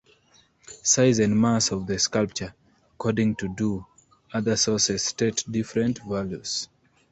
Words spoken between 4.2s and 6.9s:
other sources state different values.